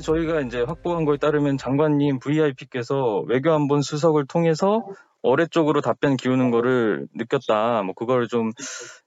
저희가 0.00 0.40
이제 0.40 0.62
확보한 0.62 1.04
거에 1.04 1.18
따르면 1.18 1.58
장관님 1.58 2.18
VIP께서 2.20 3.22
외교안본 3.26 3.82
수석을 3.82 4.26
통해서 4.26 4.82
어뢰 5.22 5.46
쪽으로 5.46 5.80
답변 5.80 6.16
기우는 6.16 6.50
거를 6.50 7.06
느꼈다. 7.14 7.82
뭐 7.82 7.94
그걸 7.94 8.26
좀 8.26 8.50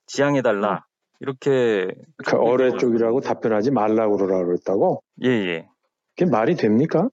지양해 0.05 0.41
달라. 0.41 0.85
이렇게 1.19 1.87
그 2.25 2.37
어뢰 2.37 2.71
쪽이라고 2.77 3.21
답변하지 3.21 3.71
말라고 3.71 4.17
그러라고 4.17 4.45
그랬다고? 4.47 5.03
예 5.23 5.29
예. 5.29 5.67
그게 6.15 6.29
말이 6.29 6.55
됩니까? 6.55 7.07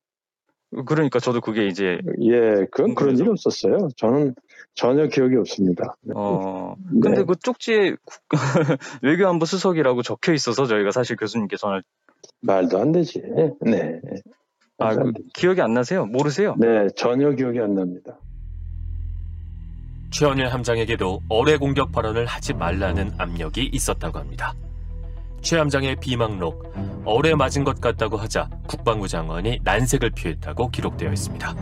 그러니까 0.86 1.18
저도 1.18 1.40
그게 1.40 1.66
이제 1.66 1.98
예, 2.22 2.66
그건 2.70 2.94
그런 2.94 3.18
일이 3.18 3.28
없었어요. 3.28 3.88
저는 3.96 4.34
전혀 4.74 5.06
기억이 5.08 5.36
없습니다. 5.36 5.96
어 6.14 6.74
네. 6.92 7.00
근데 7.02 7.24
그 7.24 7.34
쪽지에 7.36 7.96
국- 8.04 8.22
외교안보 9.02 9.46
수석이라고 9.46 10.02
적혀 10.02 10.32
있어서 10.32 10.66
저희가 10.66 10.92
사실 10.92 11.16
교수님께 11.16 11.56
전화를 11.56 11.82
말도 12.42 12.78
안 12.78 12.92
되지. 12.92 13.20
네. 13.62 14.00
아, 14.78 14.94
그 14.94 15.12
기억이 15.34 15.60
안 15.60 15.74
나세요? 15.74 16.06
모르세요? 16.06 16.54
네, 16.58 16.86
전혀 16.96 17.30
기억이 17.32 17.58
안 17.58 17.74
납니다. 17.74 18.16
최원일 20.10 20.48
함장에게도 20.48 21.20
어뢰 21.28 21.56
공격 21.56 21.92
발언을 21.92 22.26
하지 22.26 22.52
말라는 22.54 23.12
압력이 23.18 23.70
있었다고 23.72 24.18
합니다. 24.18 24.54
최 25.42 25.56
함장의 25.56 25.96
비망록, 25.96 26.72
어뢰 27.04 27.34
맞은 27.34 27.64
것 27.64 27.80
같다고 27.80 28.16
하자 28.16 28.48
국방부 28.66 29.08
장관이 29.08 29.60
난색을 29.64 30.10
피했다고 30.10 30.70
기록되어 30.70 31.12
있습니다. 31.12 31.56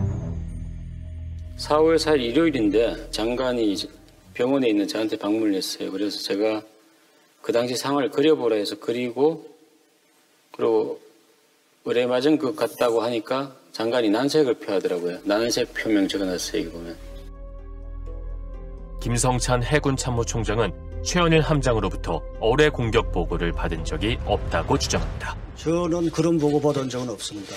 4월 1.56 1.96
4일 1.96 2.20
일요일인데 2.20 3.10
장관이 3.10 3.76
병원에 4.34 4.68
있는 4.68 4.86
저한테 4.86 5.16
방문을 5.16 5.54
했어요. 5.54 5.90
그래서 5.90 6.18
제가 6.20 6.62
그 7.42 7.52
당시 7.52 7.76
상황을 7.76 8.10
그려보라 8.10 8.56
해서 8.56 8.76
그리고 8.78 9.46
그리고 10.52 11.00
의뢰 11.84 12.06
맞은 12.06 12.38
것 12.38 12.54
같다고 12.54 13.00
하니까 13.02 13.54
장관이 13.72 14.10
난색을 14.10 14.54
표하더라고요. 14.54 15.18
난색 15.24 15.72
표명 15.74 16.06
적어놨어요. 16.08 16.62
이거 16.62 16.72
보면. 16.72 16.96
김성찬 19.00 19.62
해군 19.62 19.96
참모총장은 19.96 20.87
최원일 21.04 21.40
함장으로부터 21.40 22.22
어뢰 22.40 22.68
공격 22.68 23.12
보고를 23.12 23.52
받은 23.52 23.84
적이 23.84 24.18
없다고 24.26 24.78
주장합니다. 24.78 25.36
저는 25.56 26.10
그런 26.10 26.38
보고 26.38 26.60
받은 26.60 26.88
적은 26.88 27.08
없습니다. 27.10 27.54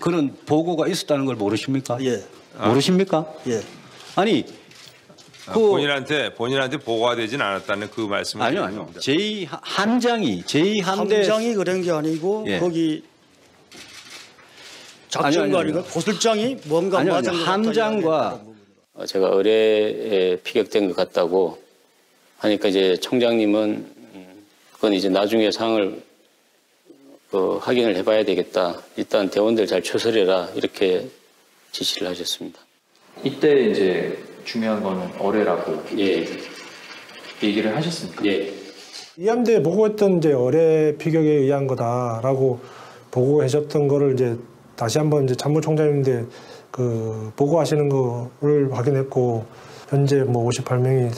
그런 0.00 0.36
보고가 0.46 0.88
있었다는 0.88 1.24
걸 1.24 1.36
모르십니까? 1.36 1.98
예. 2.02 2.24
모르십니까? 2.58 3.26
예. 3.48 3.60
아니, 4.16 4.44
아, 5.46 5.52
그 5.52 5.60
본인한테 5.60 6.34
본인한테 6.34 6.78
보고가 6.78 7.16
되진 7.16 7.40
않았다는 7.40 7.90
그 7.90 8.02
말씀을 8.02 8.44
아니요, 8.44 8.64
아니요. 8.64 8.78
겁니다. 8.80 9.00
제 9.00 9.46
함장이 9.48 10.42
제 10.44 10.80
함대 10.80 11.16
함장이 11.16 11.54
그런 11.54 11.82
게 11.82 11.90
아니고 11.90 12.44
예. 12.48 12.58
거기 12.58 13.04
작전관이가. 15.08 15.84
고술장이 15.84 16.58
뭔가 16.64 16.98
아니요, 16.98 17.14
아니요. 17.14 17.30
함장과 17.32 18.40
어, 18.94 19.06
제가 19.06 19.28
의뢰에 19.28 20.36
피격된 20.42 20.88
것 20.88 20.96
같다고 20.96 21.58
하니까 22.38 22.68
이제 22.68 22.96
총장님은 22.96 23.86
음, 24.14 24.44
그건 24.72 24.92
이제 24.92 25.08
나중에 25.08 25.50
상황을 25.50 26.02
그 27.30 27.58
확인을 27.58 27.96
해봐야 27.96 28.24
되겠다. 28.24 28.80
일단 28.96 29.28
대원들 29.28 29.66
잘 29.66 29.82
추설해라 29.82 30.48
이렇게 30.54 31.06
지시를 31.72 32.08
하셨습니다. 32.08 32.60
이때 33.22 33.68
이제 33.68 34.18
중요한 34.44 34.82
거는 34.82 35.08
어뢰라고 35.18 35.82
예. 35.98 36.24
얘기를 37.42 37.76
하셨습니까? 37.76 38.24
예. 38.26 38.52
이 39.18 39.28
함대에 39.28 39.62
보고했던 39.62 40.18
이제 40.18 40.32
어뢰 40.32 40.96
피격에 40.96 41.28
의한 41.28 41.66
거다라고 41.66 42.60
보고하셨던 43.10 43.88
거를 43.88 44.14
이제 44.14 44.36
다시 44.76 44.98
한번 44.98 45.24
이제 45.24 45.34
참모총장님인데 45.34 46.24
그 46.70 47.32
보고하시는 47.36 47.88
거를 47.88 48.72
확인했고 48.72 49.44
현재 49.88 50.18
뭐 50.22 50.48
58명이 50.48 51.12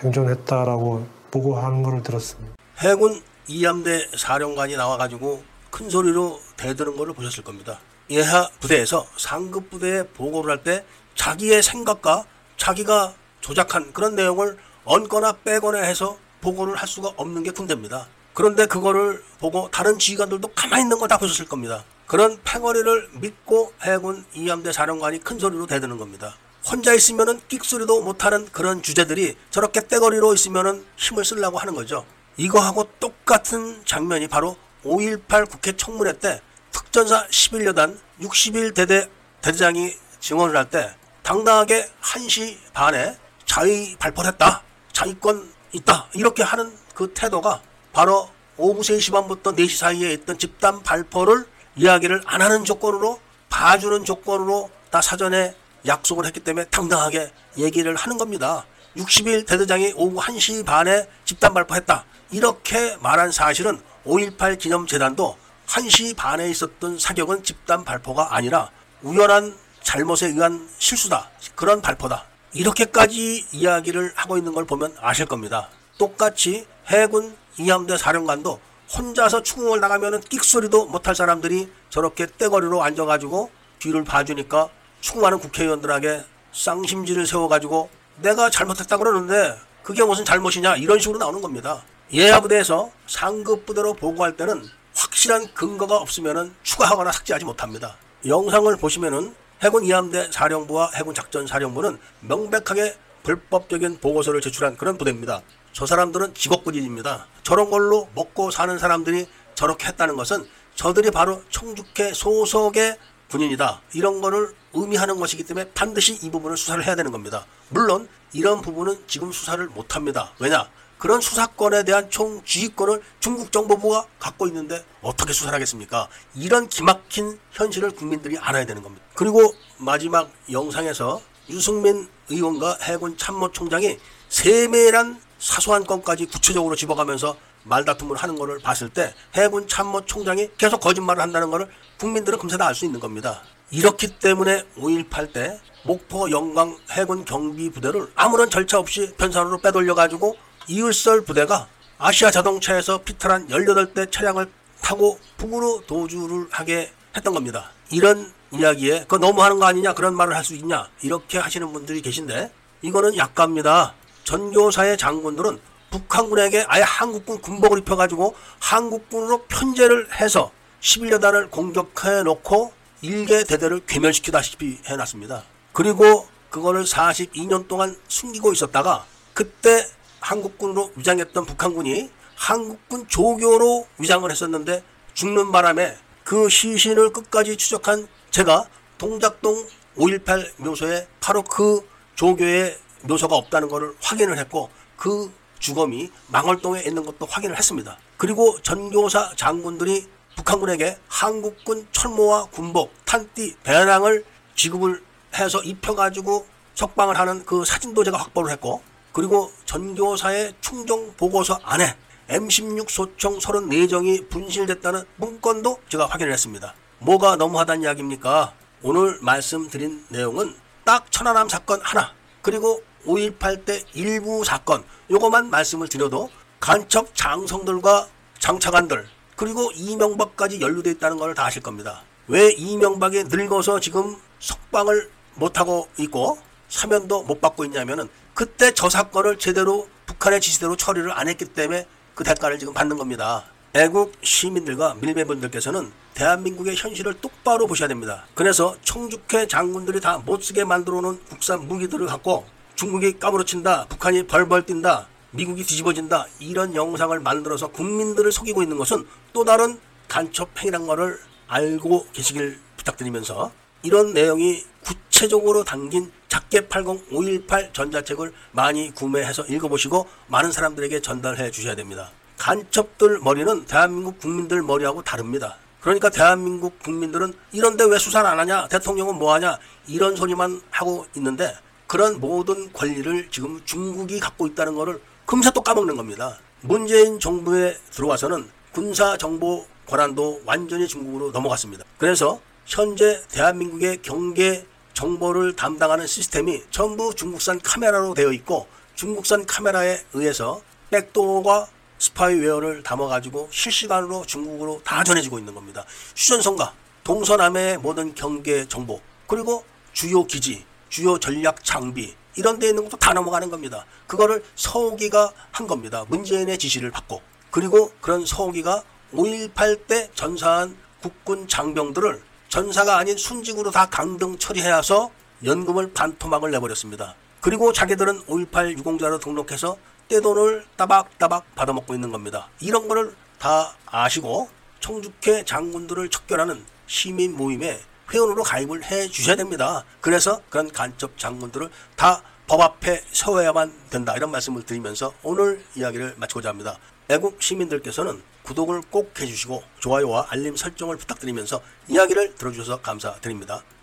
생존했다라고 0.00 1.06
보고하는 1.30 1.82
거를 1.82 2.02
들었습니다. 2.02 2.54
해군 2.78 3.20
이함대 3.48 4.08
사령관이 4.16 4.76
나와가지고 4.76 5.42
큰 5.70 5.90
소리로 5.90 6.40
대드는 6.56 6.96
것을 6.96 7.12
보셨을 7.14 7.44
겁니다. 7.44 7.78
예하 8.10 8.48
부대에서 8.60 9.06
상급 9.16 9.70
부대에 9.70 10.04
보고를 10.08 10.50
할 10.50 10.62
때 10.62 10.84
자기의 11.14 11.62
생각과 11.62 12.24
자기가 12.56 13.14
조작한 13.40 13.92
그런 13.92 14.14
내용을 14.14 14.58
얹거나 14.84 15.32
빼거나 15.44 15.78
해서 15.78 16.16
보고를 16.40 16.76
할 16.76 16.86
수가 16.86 17.12
없는 17.16 17.42
게 17.42 17.50
군대입니다. 17.50 18.06
그런데 18.34 18.66
그거를 18.66 19.22
보고 19.40 19.68
다른 19.70 19.98
지휘관들도 19.98 20.48
가만히 20.54 20.82
있는 20.82 20.98
걸다 20.98 21.16
보셨을 21.18 21.46
겁니다. 21.46 21.84
그런 22.06 22.38
패거리를 22.44 23.08
믿고 23.20 23.72
해군 23.82 24.24
이함대 24.34 24.72
사령관이 24.72 25.20
큰 25.20 25.38
소리로 25.38 25.66
대드는 25.66 25.96
겁니다. 25.98 26.36
혼자 26.68 26.92
있으면은 26.92 27.40
끽소리도 27.48 28.02
못하는 28.02 28.46
그런 28.50 28.82
주제들이 28.82 29.36
저렇게 29.50 29.86
떼거리로 29.86 30.34
있으면은 30.34 30.84
힘을 30.96 31.24
쓰려고 31.24 31.58
하는 31.58 31.74
거죠. 31.74 32.04
이거하고 32.36 32.88
똑같은 32.98 33.84
장면이 33.84 34.26
바로 34.26 34.56
5.18 34.84 35.48
국회 35.48 35.76
청문회 35.76 36.18
때 36.18 36.40
특전사 36.72 37.26
11여단 37.28 37.96
61대대 38.20 39.08
대대장이 39.42 39.92
증언을 40.20 40.56
할 40.56 40.68
때 40.68 40.94
당당하게 41.22 41.88
1시 42.02 42.56
반에 42.72 43.16
자의 43.44 43.96
발표를 43.98 44.32
했다. 44.32 44.62
자의권 44.92 45.52
있다. 45.72 46.08
이렇게 46.14 46.42
하는 46.42 46.72
그 46.94 47.12
태도가 47.14 47.62
바로 47.92 48.28
오후 48.56 48.80
3시 48.80 49.12
반부터 49.12 49.52
4시 49.52 49.76
사이에 49.76 50.12
있던 50.12 50.38
집단 50.38 50.82
발표를 50.82 51.46
이야기를 51.76 52.22
안 52.26 52.42
하는 52.42 52.64
조건으로 52.64 53.20
봐주는 53.50 54.04
조건으로 54.04 54.70
다 54.90 55.00
사전에 55.02 55.54
약속을 55.86 56.26
했기 56.26 56.40
때문에 56.40 56.66
당당하게 56.66 57.30
얘기를 57.58 57.94
하는 57.94 58.18
겁니다. 58.18 58.66
60일 58.96 59.46
대대장이 59.46 59.92
오후 59.96 60.16
1시 60.20 60.64
반에 60.64 61.06
집단 61.24 61.54
발표했다. 61.54 62.04
이렇게 62.30 62.96
말한 63.00 63.30
사실은 63.30 63.80
5.18 64.04 64.58
기념재단도 64.58 65.36
1시 65.66 66.16
반에 66.16 66.48
있었던 66.50 66.98
사격은 66.98 67.42
집단 67.42 67.84
발표가 67.84 68.34
아니라 68.34 68.70
우연한 69.02 69.56
잘못에 69.82 70.28
의한 70.28 70.68
실수다. 70.78 71.30
그런 71.54 71.80
발표다. 71.82 72.24
이렇게까지 72.52 73.46
이야기를 73.52 74.12
하고 74.16 74.38
있는 74.38 74.54
걸 74.54 74.64
보면 74.64 74.96
아실 75.00 75.26
겁니다. 75.26 75.68
똑같이 75.98 76.66
해군 76.86 77.36
이함대 77.58 77.96
사령관도 77.96 78.60
혼자서 78.94 79.42
추궁을 79.42 79.80
나가면은 79.80 80.20
끽소리도 80.20 80.86
못할 80.86 81.14
사람들이 81.14 81.70
저렇게 81.90 82.26
떼거리로 82.38 82.82
앉아가지고 82.82 83.50
뒤를 83.78 84.04
봐주니까 84.04 84.68
추궁하는 85.06 85.38
국회의원들에게 85.38 86.24
쌍심지를 86.52 87.28
세워가지고 87.28 87.88
내가 88.22 88.50
잘못했다 88.50 88.96
그러는데 88.96 89.56
그게 89.84 90.02
무슨 90.02 90.24
잘못이냐 90.24 90.76
이런 90.78 90.98
식으로 90.98 91.16
나오는 91.20 91.40
겁니다. 91.40 91.84
예하부대에서 92.12 92.90
상급 93.06 93.66
부대로 93.66 93.94
보고할 93.94 94.36
때는 94.36 94.64
확실한 94.96 95.54
근거가 95.54 95.96
없으면은 95.98 96.52
추가하거나 96.64 97.12
삭제하지 97.12 97.44
못합니다. 97.44 97.96
영상을 98.26 98.76
보시면은 98.78 99.32
해군 99.62 99.84
이함대 99.84 100.32
사령부와 100.32 100.90
해군 100.96 101.14
작전 101.14 101.46
사령부는 101.46 101.98
명백하게 102.22 102.96
불법적인 103.22 104.00
보고서를 104.00 104.40
제출한 104.40 104.76
그런 104.76 104.98
부대입니다. 104.98 105.42
저 105.72 105.86
사람들은 105.86 106.34
직업군인입니다. 106.34 107.28
저런 107.44 107.70
걸로 107.70 108.08
먹고 108.16 108.50
사는 108.50 108.76
사람들이 108.76 109.28
저렇게 109.54 109.86
했다는 109.86 110.16
것은 110.16 110.48
저들이 110.74 111.12
바로 111.12 111.42
청주회 111.50 112.12
소속의 112.12 112.98
군인이다. 113.30 113.82
이런 113.92 114.20
거를 114.20 114.54
의미하는 114.72 115.18
것이기 115.18 115.44
때문에 115.44 115.70
반드시 115.70 116.18
이 116.22 116.30
부분을 116.30 116.56
수사를 116.56 116.84
해야 116.84 116.94
되는 116.94 117.10
겁니다. 117.10 117.46
물론 117.68 118.08
이런 118.32 118.60
부분은 118.60 119.04
지금 119.06 119.32
수사를 119.32 119.64
못 119.68 119.96
합니다. 119.96 120.32
왜냐? 120.38 120.68
그런 120.98 121.20
수사권에 121.20 121.84
대한 121.84 122.08
총 122.10 122.42
지휘권을 122.44 123.02
중국 123.20 123.52
정보부가 123.52 124.06
갖고 124.18 124.46
있는데 124.46 124.84
어떻게 125.02 125.32
수사를 125.32 125.54
하겠습니까? 125.54 126.08
이런 126.34 126.68
기막힌 126.68 127.38
현실을 127.52 127.90
국민들이 127.90 128.38
알아야 128.38 128.64
되는 128.64 128.82
겁니다. 128.82 129.04
그리고 129.14 129.52
마지막 129.76 130.30
영상에서 130.50 131.20
유승민 131.50 132.08
의원과 132.30 132.78
해군 132.82 133.16
참모총장이 133.18 133.98
세밀한 134.28 135.20
사소한 135.38 135.84
건까지 135.84 136.26
구체적으로 136.26 136.74
집어가면서 136.74 137.36
말다툼을 137.66 138.16
하는 138.16 138.36
것을 138.36 138.58
봤을 138.60 138.88
때 138.88 139.12
해군 139.34 139.68
참모 139.68 140.04
총장이 140.04 140.50
계속 140.56 140.80
거짓말을 140.80 141.22
한다는 141.22 141.50
것을 141.50 141.68
국민들은 141.98 142.38
금세 142.38 142.56
다 142.56 142.66
알 142.68 142.74
수 142.74 142.84
있는 142.84 143.00
겁니다. 143.00 143.42
이렇기 143.70 144.18
때문에 144.18 144.64
5.18 144.78 145.32
때 145.32 145.60
목포 145.84 146.30
영광 146.30 146.76
해군 146.90 147.24
경비 147.24 147.70
부대를 147.70 148.10
아무런 148.14 148.48
절차 148.50 148.78
없이 148.78 149.12
변산으로 149.16 149.58
빼돌려 149.58 149.94
가지고 149.94 150.36
이을설 150.68 151.24
부대가 151.24 151.68
아시아 151.98 152.30
자동차에서 152.30 153.02
피탈한 153.02 153.48
18대 153.48 154.10
차량을 154.10 154.50
타고 154.82 155.18
북으로 155.36 155.82
도주를 155.86 156.46
하게 156.50 156.92
했던 157.16 157.34
겁니다. 157.34 157.70
이런 157.90 158.32
이야기에 158.52 159.00
그거 159.00 159.18
너무하는 159.18 159.58
거 159.58 159.66
아니냐 159.66 159.94
그런 159.94 160.14
말을 160.14 160.34
할 160.36 160.44
수 160.44 160.54
있냐 160.54 160.88
이렇게 161.02 161.38
하시는 161.38 161.72
분들이 161.72 162.02
계신데 162.02 162.52
이거는 162.82 163.16
약갑니다. 163.16 163.94
전교사의 164.24 164.98
장군들은 164.98 165.58
북한군에게 165.96 166.64
아예 166.68 166.82
한국군 166.82 167.40
군복을 167.40 167.78
입혀가지고 167.78 168.34
한국군으로 168.60 169.44
편제를 169.44 170.08
해서 170.20 170.50
11여단을 170.80 171.50
공격해 171.50 172.22
놓고 172.24 172.72
일개 173.02 173.44
대대를 173.44 173.86
괴멸시키다시피 173.86 174.80
해놨습니다. 174.86 175.42
그리고 175.72 176.26
그거를 176.50 176.84
42년 176.84 177.68
동안 177.68 177.96
숨기고 178.08 178.52
있었다가 178.52 179.04
그때 179.34 179.86
한국군으로 180.20 180.90
위장했던 180.96 181.44
북한군이 181.44 182.10
한국군 182.34 183.08
조교로 183.08 183.86
위장을 183.98 184.30
했었는데 184.30 184.82
죽는 185.14 185.52
바람에 185.52 185.96
그 186.24 186.48
시신을 186.48 187.12
끝까지 187.12 187.56
추적한 187.56 188.06
제가 188.30 188.66
동작동 188.98 189.66
5.18 189.96 190.62
묘소에 190.62 191.06
바로 191.20 191.42
그 191.42 191.86
조교의 192.16 192.76
묘소가 193.02 193.36
없다는 193.36 193.68
것을 193.68 193.94
확인을 194.00 194.38
했고 194.38 194.70
그 194.96 195.30
주검이 195.58 196.10
망월동에 196.28 196.82
있는 196.82 197.04
것도 197.04 197.26
확인을 197.26 197.56
했습니다. 197.56 197.98
그리고 198.16 198.60
전교사 198.62 199.32
장군들이 199.36 200.06
북한군에게 200.36 200.98
한국군 201.08 201.86
철모와 201.92 202.46
군복, 202.46 202.92
탄띠, 203.04 203.56
배낭을 203.62 204.24
지급을 204.54 205.02
해서 205.34 205.62
입혀가지고 205.62 206.46
석방을 206.74 207.18
하는 207.18 207.44
그 207.44 207.64
사진도 207.64 208.04
제가 208.04 208.18
확보를 208.18 208.50
했고 208.52 208.82
그리고 209.12 209.50
전교사의 209.64 210.54
충정 210.60 211.14
보고서 211.16 211.58
안에 211.62 211.96
M16 212.28 212.88
소총 212.90 213.38
34정이 213.38 214.28
분실됐다는 214.28 215.04
문건도 215.16 215.80
제가 215.88 216.06
확인을 216.06 216.32
했습니다. 216.32 216.74
뭐가 216.98 217.36
너무하다는 217.36 217.82
이야기입니까? 217.82 218.52
오늘 218.82 219.18
말씀드린 219.22 220.04
내용은 220.08 220.54
딱 220.84 221.10
천안함 221.10 221.48
사건 221.48 221.80
하나 221.82 222.12
그리고 222.42 222.82
5.18 223.06 223.64
때 223.64 223.82
일부 223.94 224.44
사건 224.44 224.84
요것만 225.10 225.50
말씀을 225.50 225.88
드려도 225.88 226.30
간첩 226.60 227.14
장성들과 227.14 228.08
장차관들 228.38 229.06
그리고 229.36 229.70
이명박까지 229.72 230.60
연루돼 230.60 230.90
있다는 230.92 231.18
걸 231.18 231.34
다 231.34 231.44
아실 231.46 231.62
겁니다. 231.62 232.02
왜 232.28 232.50
이명박이 232.52 233.24
늙어서 233.24 233.78
지금 233.80 234.16
석방을 234.40 235.10
못하고 235.34 235.88
있고 235.98 236.38
사면도 236.68 237.22
못 237.24 237.40
받고 237.40 237.64
있냐면은 237.66 238.08
그때 238.34 238.72
저 238.72 238.88
사건을 238.88 239.38
제대로 239.38 239.88
북한의 240.06 240.40
지시대로 240.40 240.76
처리를 240.76 241.12
안 241.12 241.28
했기 241.28 241.44
때문에 241.44 241.86
그 242.14 242.24
대가를 242.24 242.58
지금 242.58 242.72
받는 242.74 242.96
겁니다. 242.96 243.44
애국 243.74 244.12
시민들과 244.22 244.94
밀매분들께서는 244.94 245.92
대한민국의 246.14 246.76
현실을 246.76 247.14
똑바로 247.20 247.66
보셔야 247.66 247.88
됩니다. 247.88 248.24
그래서 248.34 248.74
청주회 248.82 249.46
장군들이 249.46 250.00
다 250.00 250.18
못쓰게 250.24 250.64
만들어 250.64 251.02
놓은 251.02 251.20
국산 251.28 251.68
무기들을 251.68 252.06
갖고 252.06 252.46
중국이 252.76 253.18
까무러친다, 253.18 253.86
북한이 253.88 254.26
벌벌 254.26 254.66
뛴다, 254.66 255.08
미국이 255.30 255.64
뒤집어진다 255.64 256.26
이런 256.38 256.74
영상을 256.74 257.18
만들어서 257.20 257.68
국민들을 257.68 258.30
속이고 258.32 258.62
있는 258.62 258.76
것은 258.76 259.06
또 259.32 259.44
다른 259.44 259.80
간첩 260.08 260.48
행위란 260.58 260.86
것을 260.86 261.18
알고 261.48 262.08
계시길 262.12 262.58
부탁드리면서 262.76 263.50
이런 263.82 264.12
내용이 264.12 264.64
구체적으로 264.84 265.64
담긴 265.64 266.10
작게 266.28 266.68
80 266.68 267.12
518 267.12 267.72
전자책을 267.72 268.32
많이 268.52 268.94
구매해서 268.94 269.44
읽어보시고 269.46 270.06
많은 270.28 270.52
사람들에게 270.52 271.00
전달해 271.00 271.50
주셔야 271.50 271.74
됩니다. 271.74 272.10
간첩들 272.38 273.20
머리는 273.20 273.64
대한민국 273.64 274.18
국민들 274.18 274.62
머리하고 274.62 275.02
다릅니다. 275.02 275.56
그러니까 275.80 276.10
대한민국 276.10 276.78
국민들은 276.80 277.32
이런데 277.52 277.84
왜 277.84 277.98
수사를 277.98 278.28
안 278.28 278.38
하냐 278.40 278.68
대통령은 278.68 279.16
뭐 279.16 279.34
하냐 279.34 279.58
이런 279.86 280.16
소리만 280.16 280.60
하고 280.70 281.06
있는데 281.16 281.54
그런 281.86 282.20
모든 282.20 282.72
권리를 282.72 283.30
지금 283.30 283.60
중국이 283.64 284.18
갖고 284.18 284.46
있다는 284.46 284.74
것을 284.74 285.00
금세 285.24 285.50
또 285.52 285.60
까먹는 285.62 285.96
겁니다. 285.96 286.38
문재인 286.60 287.20
정부에 287.20 287.76
들어와서는 287.90 288.48
군사 288.72 289.16
정보 289.16 289.66
권한도 289.86 290.42
완전히 290.44 290.88
중국으로 290.88 291.30
넘어갔습니다. 291.30 291.84
그래서 291.98 292.40
현재 292.66 293.22
대한민국의 293.28 294.02
경계 294.02 294.66
정보를 294.94 295.54
담당하는 295.54 296.06
시스템이 296.06 296.64
전부 296.70 297.14
중국산 297.14 297.60
카메라로 297.60 298.14
되어 298.14 298.32
있고 298.32 298.66
중국산 298.94 299.46
카메라에 299.46 300.00
의해서 300.14 300.62
backdoor가 300.90 301.68
spyware를 301.98 302.82
담아가지고 302.82 303.48
실시간으로 303.50 304.24
중국으로 304.26 304.80
다 304.84 305.04
전해지고 305.04 305.38
있는 305.38 305.54
겁니다. 305.54 305.84
휴전선과 306.16 306.74
동서남의 307.04 307.78
모든 307.78 308.14
경계 308.14 308.66
정보 308.66 309.00
그리고 309.26 309.64
주요 309.92 310.24
기지, 310.24 310.64
주요 310.96 311.18
전략 311.18 311.62
장비 311.62 312.16
이런 312.36 312.58
데 312.58 312.68
있는 312.68 312.84
것도 312.84 312.96
다 312.96 313.12
넘어가는 313.12 313.50
겁니다. 313.50 313.84
그거를 314.06 314.42
서욱이가 314.54 315.30
한 315.50 315.66
겁니다. 315.66 316.06
문재인의 316.08 316.56
지시를 316.56 316.90
받고 316.90 317.20
그리고 317.50 317.92
그런 318.00 318.24
서욱이가 318.24 318.82
5.18 319.12 319.86
때 319.88 320.10
전사한 320.14 320.74
국군 321.02 321.48
장병들을 321.48 322.22
전사가 322.48 322.96
아닌 322.96 323.14
순직으로 323.18 323.72
다 323.72 323.90
강등 323.90 324.38
처리해서 324.38 325.10
연금을 325.44 325.92
반토막을 325.92 326.50
내버렸습니다. 326.52 327.14
그리고 327.42 327.74
자기들은 327.74 328.22
5.18 328.22 328.78
유공자로 328.78 329.18
등록해서 329.18 329.76
떼돈을 330.08 330.64
따박따박 330.76 331.54
받아먹고 331.56 331.92
있는 331.92 332.10
겁니다. 332.10 332.48
이런 332.60 332.88
거를 332.88 333.14
다 333.38 333.74
아시고 333.84 334.48
청주회 334.80 335.44
장군들을 335.44 336.08
척결하는 336.08 336.64
시민 336.86 337.36
모임에 337.36 337.82
회원으로 338.12 338.42
가입을 338.42 338.84
해 338.84 339.08
주셔야 339.08 339.36
됩니다. 339.36 339.84
그래서 340.00 340.40
그런 340.50 340.70
간첩 340.70 341.18
장군들을 341.18 341.70
다 341.96 342.22
법 342.46 342.60
앞에 342.60 343.02
세워야만 343.10 343.72
된다. 343.90 344.14
이런 344.16 344.30
말씀을 344.30 344.62
드리면서 344.62 345.12
오늘 345.24 345.64
이야기를 345.74 346.14
마치고자 346.16 346.48
합니다. 346.48 346.78
애국 347.08 347.42
시민들께서는 347.42 348.22
구독을 348.44 348.82
꼭 348.88 349.20
해주시고 349.20 349.64
좋아요와 349.80 350.26
알림 350.30 350.54
설정을 350.54 350.96
부탁드리면서 350.96 351.60
이야기를 351.88 352.36
들어주셔서 352.36 352.82
감사드립니다. 352.82 353.62